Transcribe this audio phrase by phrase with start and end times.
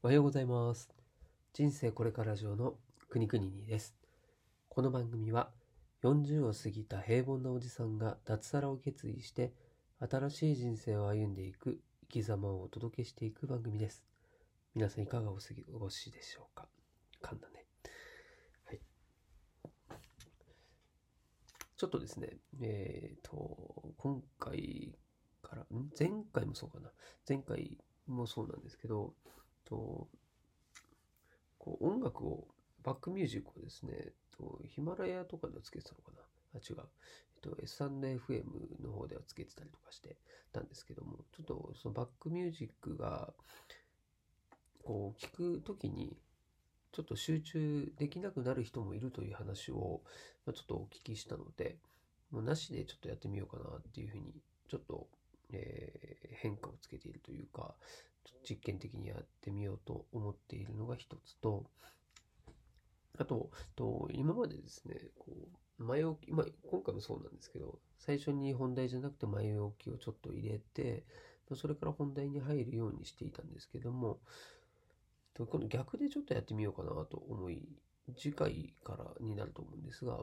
[0.00, 0.88] おはようございます。
[1.52, 2.74] 人生これから上の
[3.08, 3.96] くにくにです。
[4.68, 5.50] この番組は
[6.04, 9.52] 40を過ぎた平凡なおじさんが脱サラを決意して
[9.98, 14.04] 新しい人生を歩んでいく生き様をお届けしていく番組です。
[14.76, 15.40] 皆さんいかがお過
[15.72, 16.68] ごしでしょうか？
[17.20, 17.64] 噛んだね。
[18.66, 18.80] はい。
[21.76, 24.96] ちょっとですね、えっ、と、今回
[25.42, 25.90] から、ん？
[25.98, 26.88] 前回もそうかな。
[27.28, 27.76] 前回
[28.06, 29.12] もそうなんですけど、
[29.68, 30.08] と
[31.58, 32.46] こう音楽を
[32.82, 36.20] バックミュージックをですねとヒマラヤとかではつけてたのかな？
[36.54, 38.44] あ違う、えっと、S&FM
[38.82, 40.16] の方ではつけてたりとかして
[40.52, 43.34] たんですけどもちょっとそのバックミュージックが
[44.84, 46.16] こう聞くときに
[46.92, 50.00] ちょっと集中できなくなる人もいるという話を
[50.46, 51.76] ちょっとお聞きしたので
[52.30, 54.34] もうなしでちょっとやってみようかなっていうふうに
[54.68, 55.08] ちょっと、
[55.52, 57.74] えー変化をつけているというか
[58.48, 61.64] 実験的にやってみようと思っているのが一つと、
[63.18, 65.26] あと、と今までですね、こ
[65.78, 71.04] う前置き、まあ、今回もそうなんですけど、最初に本題じゃなくて前置きをちょっと入れて、
[71.54, 74.18] それから本題に入るようにしていたんですけども、
[75.34, 77.68] と今度逆でちょっとやってみようかなと思い、
[78.16, 80.18] 次回からになると思うんですが、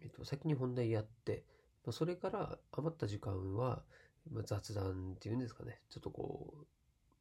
[0.00, 1.44] えっと、先に本題やって、
[1.84, 3.82] まそれから余った時間は、
[4.30, 6.66] ま、雑談っていうんですかね、ちょっとこ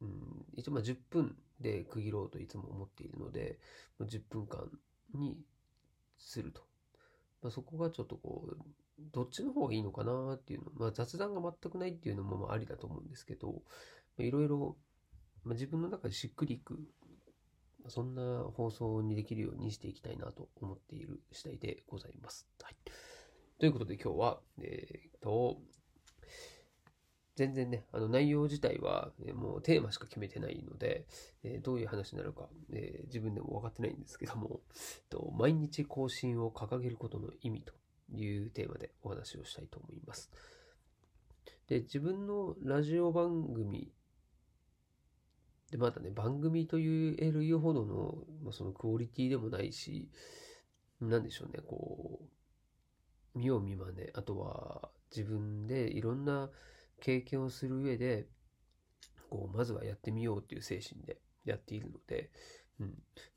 [0.02, 3.60] う、うん、一応まあ10分で区切ろうといつも思っているので、
[3.98, 4.70] ま10分間
[5.14, 5.38] に
[6.18, 6.62] すると。
[7.42, 8.58] まあ、そこがちょっとこう、
[9.14, 13.62] どっちの方がいいのかなっていうの、まあ、雑談が全くないっていうのもまあありだと思うんですけど、
[14.18, 14.78] いろいろ、
[15.46, 16.80] 自分の中でしっくりいく、
[17.88, 22.50] そんな放送にできるようにしていきたいなと思っている次第でございます。
[22.62, 22.76] はい。
[23.60, 25.62] ということで今日は、えーっと、
[27.38, 31.06] 全然ね、あの内容自体は、えもうテーマしか決めてないので、
[31.44, 37.74] えどういう話になるか、え自分でも分かってないんですけども、えっと毎日更新を掲げることの意味と
[38.12, 40.32] いうテーマでお話をしたいと思います。
[41.68, 43.94] で、自分のラジオ番組
[45.70, 50.10] で、まだね、番組と言えるほどの、まあ、そのクオリティでもないし、
[51.02, 52.22] なんでしょうね、こ
[53.36, 56.50] う、見よう見まね、あとは自分でいろんな
[57.02, 58.28] 経験をする上で、
[59.30, 62.32] こう、まずはやってみようっていう精神でやっているので、
[62.80, 62.88] うん。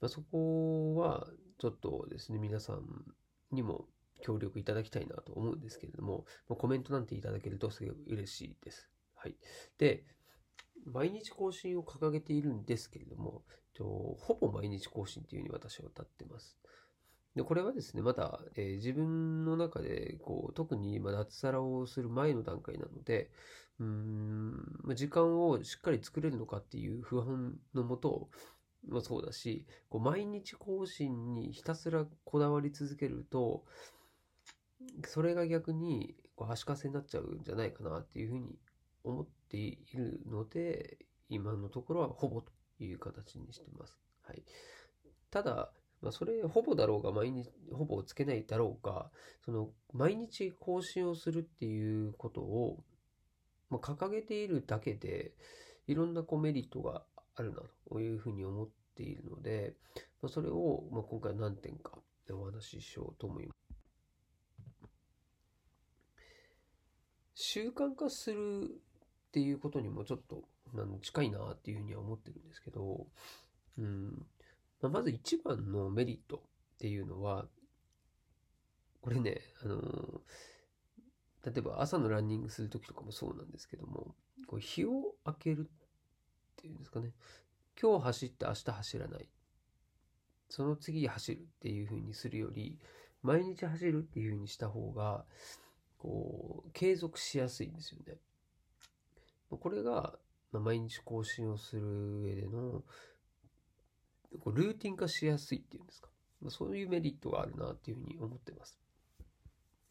[0.00, 1.26] まあ、そこは、
[1.58, 2.84] ちょっとですね、皆さん
[3.52, 3.86] にも
[4.20, 8.90] 協力いただきたいなと思うんですけれども、まあコメントなんていただけるとすごい嬉しいです。
[9.14, 9.36] はい。
[9.78, 10.04] で、
[10.84, 13.42] 毎日更新を掲げているんですけれども、
[13.78, 16.58] ほぼ毎日更新っていうふうに私は歌ってます。
[17.36, 23.30] で、これはですね、まだ、えー自分の中で、こう、特に今、脱サラをする前の段階なので、
[23.78, 24.50] うん、
[24.82, 28.28] まあ時間をしっかり作れるのかっていう不安のもと
[28.88, 33.64] もそうだし、こう毎日更新にひたすらこだわり続けると、
[35.06, 38.58] それが逆にこう足かせになっちゃうんじゃないかなっていうふうに
[39.04, 40.98] 思っているので、
[41.28, 43.98] 今のところはほぼという形にしてます。
[44.22, 44.42] はい。
[45.30, 49.10] ただ、まあ、それほぼだろうが毎日ほぼつけないだろうが
[49.44, 52.82] その毎日更新をするっていうことを、
[53.68, 55.32] まあ、掲げているだけで
[55.86, 57.02] いろんなこうメリットが
[57.36, 57.60] あるな
[57.90, 59.74] というふうに思っているので、
[60.22, 61.98] まあ、それを、まあ、今回何点か
[62.32, 63.60] お話ししようと思います。
[67.34, 70.44] 習慣化するっていうことにもちょっと
[71.02, 73.06] 近いなっていうふうには思ってるんですけど、
[73.78, 74.26] うん
[74.80, 76.40] まあ、まず一番のメリットっ
[76.78, 77.46] ていうのは、
[79.00, 80.20] これね、あの
[81.44, 84.14] 例えば朝のランニングするときとかもそうなんですけども、
[84.46, 87.12] こう日を明けるっていうんですかね、
[87.80, 89.28] 今日走って明日走らない、
[90.48, 92.78] その次走るっていう風にするより、
[93.22, 95.24] 毎日走るっていう風にした方が、
[95.98, 98.18] こう、継続しやすいんですよね。
[99.50, 100.18] これが、
[100.52, 102.82] ま毎日更新をする上での、
[104.38, 106.08] こうルーティン化しやすいっていうんですか。
[106.40, 108.78] まあそういうメリットがあるなっていうふうに思ってます。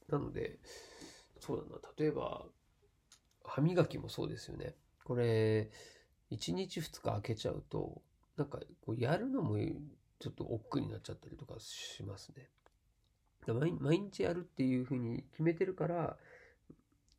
[0.08, 0.60] なので、
[1.40, 2.46] そうだな、例えば、
[3.44, 4.76] 歯磨きもそうですよね。
[5.04, 5.70] これ、
[6.32, 8.02] 1日2日空けちゃうと、
[8.38, 9.58] なんか、こうやるのも
[10.20, 12.50] ちょっと億劫になっちゃったりとかしますね。
[13.48, 16.18] 毎毎日やるっていうふうに決めてるから、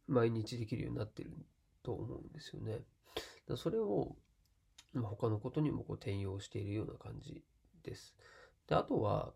[0.06, 1.32] 毎日できるようになってる
[1.82, 2.80] と思うんですよね。
[3.56, 4.16] それを、
[4.94, 7.42] 他のことにもこう転用しているような感じ
[7.82, 8.14] です。
[8.66, 9.32] で、あとは、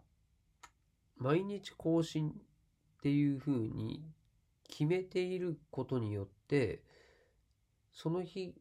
[1.17, 2.33] 毎日更新っ
[3.03, 4.05] ていうふうに
[4.69, 6.83] 決めていることによって、
[7.93, 8.55] その日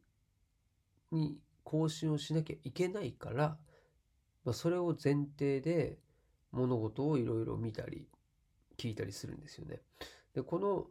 [1.10, 3.58] に更新をしなきゃいけないから、
[4.44, 5.98] まあ、それを前提で
[6.52, 8.06] 物事をいろいろ見たり
[8.76, 9.80] 聞いたりするんですよね。
[10.34, 10.86] で、この、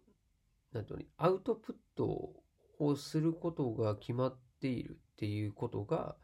[0.74, 2.34] なんとに、アウトプット
[2.80, 6.16] をすることが決まってているっていうことが、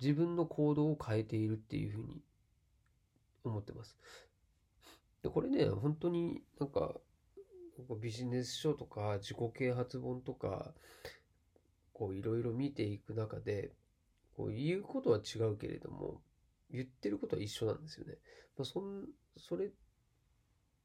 [0.00, 2.20] 自分の行動を変えているっていうふうに
[3.42, 3.96] 思ってます。
[5.22, 6.94] で、これね、本当になんか、
[8.00, 10.74] ビジネス書とか自己啓発本とか、
[11.94, 13.72] こういろいろ見ていく中で、
[14.36, 16.20] こう言うことは違うけれども、
[16.70, 18.18] 言ってることは一緒なんですよね。
[18.58, 19.06] まあ、そん、
[19.38, 19.68] それっ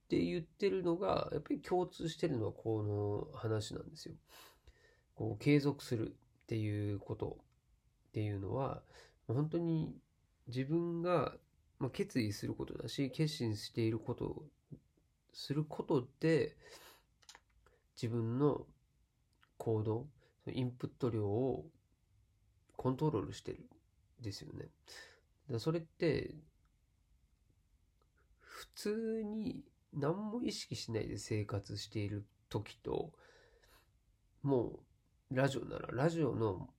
[0.07, 4.15] て言ってるのが、やっぱり共通してるのはこの話なんですよ。
[5.15, 6.15] こう継続する
[6.49, 7.37] っていうこと
[8.07, 8.81] っていうのは、
[9.27, 9.93] 本当に
[10.47, 11.35] 自分が、
[11.93, 14.43] 決意することだし、決心していること
[15.31, 16.57] することで、
[17.95, 18.65] 自分の
[19.57, 20.07] 行動、
[20.51, 21.67] インプット量を
[22.75, 23.59] コントロールしてる
[24.19, 24.69] んですよね。
[25.51, 26.33] だそれって、
[28.41, 29.63] 普通に
[29.93, 33.13] 何も意識しないで生活している時と、
[34.41, 34.79] もう
[35.31, 36.69] ラジオならラジオの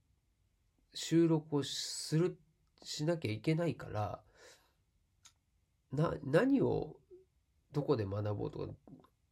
[0.93, 2.37] 収録をする、
[2.82, 4.20] しなきゃいけないから、
[5.93, 6.97] な、何を
[7.73, 8.75] どこで学ぼうとか、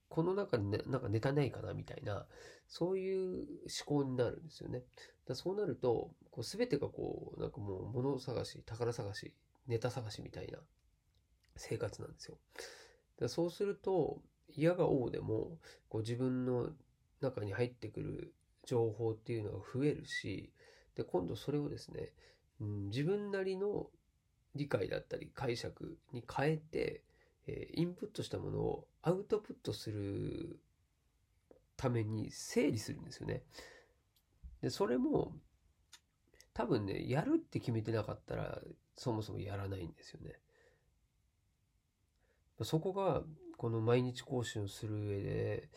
[0.09, 2.27] この中にね、なんかネタないかなみたいな、
[2.69, 3.39] そういう
[3.87, 4.83] 思考になるんですよね。
[5.27, 9.35] だそうなると、こう全てがこう、なんかもう物探し、宝探し、
[9.67, 10.59] ネタ探しみたいな
[11.57, 12.39] 生活なんですよ。
[13.19, 16.71] だそうすると、嫌が王でも、こう自分の
[17.21, 18.35] 中に入ってくる
[18.69, 20.53] 情報っていうのが増えるし、
[20.95, 22.13] で、今度それをですね、
[22.61, 23.87] うん、自分なりの
[24.55, 27.03] 理解だったり解釈に変えて、
[27.47, 30.61] えーインプットしたものをアウトプットする
[31.79, 33.43] ために整理するんですよね。
[34.61, 35.33] で、それも
[36.53, 38.59] 多分ね、やるって決めてなかったら
[38.97, 40.41] そもそもやらないんですよね。
[42.63, 43.23] そこが
[43.57, 45.71] この毎日講師をする上で、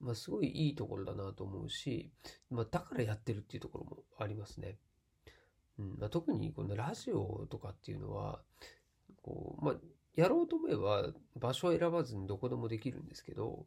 [0.00, 2.10] まあ、すごいいいところだなと思うし、
[2.50, 4.78] まあ、だからやってるっていうところもありますね。
[5.78, 5.96] うん。
[5.98, 8.40] まあ、特にこのラジオとかっていうのは、
[9.22, 9.74] こう、まあ、
[10.14, 13.66] やろうと思えば場所を選ばずにどこでもできるんですけど、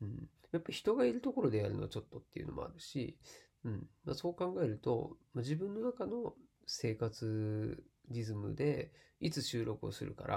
[0.00, 3.18] うん、やっぱ人がいるところでやるのはちょっとっていうのもあるし、
[3.64, 3.86] うん。
[4.04, 6.34] まあ、そう考えると、まあ、自分の中の
[6.66, 10.36] 生活リズムでいつ収録をするから、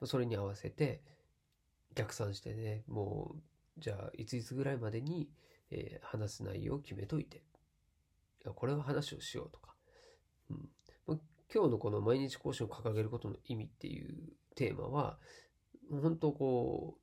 [0.00, 1.02] まあ、それに合わせて
[1.94, 3.40] 逆算してね、もう、
[3.78, 5.28] じゃあ、いついつぐらいまでに、
[5.70, 7.42] えー話す内容を決めといて、
[8.44, 9.74] これは話をしようとか、
[10.50, 10.68] うん。
[11.52, 14.14] 今日のこの毎日講師を掲げることの意味っていう
[14.54, 15.18] テーマは、
[15.90, 17.00] 本当こう、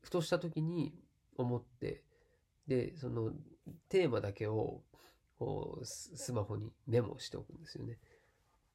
[0.00, 0.94] ふとした時に
[1.36, 2.02] 思って、
[2.66, 3.32] で、その
[3.88, 4.82] テーマだけを
[5.38, 7.98] こうスマホにメモしておくんですよね。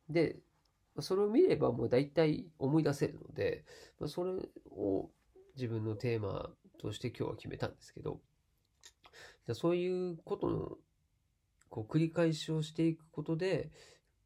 [0.10, 0.38] で、
[1.00, 3.66] それを見ればもう大体思い出せるので、
[4.08, 4.32] それ
[4.72, 5.10] を
[5.56, 6.50] 自分のテーマ
[6.84, 8.20] として今日は決めたんですけど、
[9.54, 10.78] そういうことの
[11.70, 13.72] こう繰り返しをしていくことで、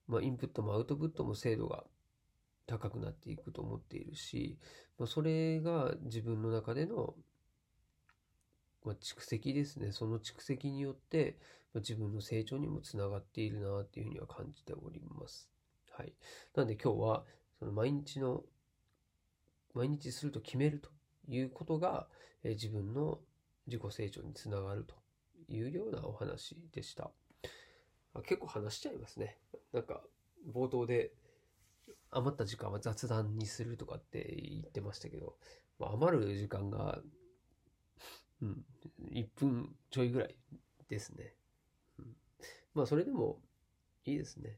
[0.07, 1.83] まあ、インプットもアウトプットも精度が
[2.65, 4.57] 高くなっていくと思っているし、
[4.97, 7.15] まあ、それが自分の中での、
[8.83, 9.91] まあ、蓄積ですね。
[9.91, 11.37] その蓄積によって、
[11.73, 15.49] ま、自分の成長にもつながっているなっていうふうには感じております。
[15.91, 16.13] はい。
[16.55, 17.23] なので今日は、
[17.59, 18.43] その毎日の、
[19.73, 20.89] 毎日すると決めると
[21.27, 22.07] いうことが、
[22.43, 23.19] えー自分の
[23.67, 24.95] 自己成長につながると
[25.49, 27.11] いうようなお話でした。
[28.13, 29.37] あ結構話しちゃいますね。
[29.73, 30.01] なんか、
[30.53, 31.11] 冒頭で
[32.11, 35.35] 余った時間は雑談にするとかって言ってましたけど、
[35.79, 36.99] まあ、余る時間が、
[38.41, 38.65] うん、
[39.11, 40.35] 1分ちょいぐらい
[40.89, 41.33] ですね。
[41.99, 42.05] うん、
[42.73, 43.39] まあ、それでも
[44.05, 44.57] いいですね。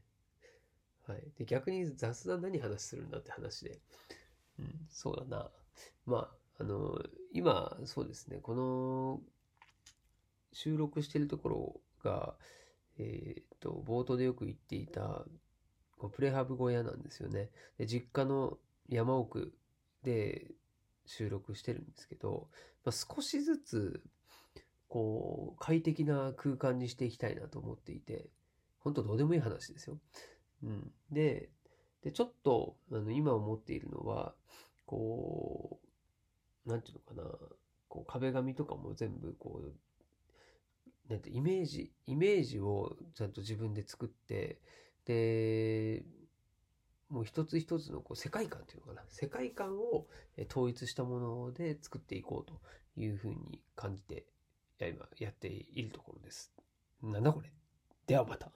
[1.06, 1.22] はい。
[1.36, 3.80] で、逆に雑談何話するんだって話で、
[4.58, 5.50] うん、そうだな。
[6.06, 7.02] まあ、あの、
[7.32, 9.20] 今、そうですね、この
[10.52, 12.34] 収録してるところが、
[12.98, 15.24] えーと、冒頭でよく言っていた、
[16.12, 17.50] プレハブ小屋なんですよね。
[17.78, 19.54] で、実家の山奥
[20.02, 20.50] で
[21.06, 22.48] 収録してるんですけど、
[22.84, 24.02] まあ、少しずつ、
[24.88, 28.28] こう、快適な空間にしていきたいなと思っていて、
[28.80, 29.98] 本当どうでもいい話ですよ。
[30.62, 30.92] うん。
[31.10, 31.50] で、
[32.02, 34.34] で、ちょっと、あの、今思っているのは、
[34.84, 35.89] こう、
[36.66, 37.38] なんていうのかな、
[37.88, 44.60] こう、壁紙とかも全部、こう、なんて、イメージ、イメージをちゃんと自分で作って、
[45.04, 46.04] で、
[47.08, 49.02] もう一つ一つのこう世界観っていうのかな。
[49.08, 52.60] 世界観をえ統一したもので作っていこうと
[52.96, 54.26] いうふうに感じて、
[54.80, 56.52] いや今やっているところです。
[57.02, 57.52] なんだこれ
[58.06, 58.52] ではまた。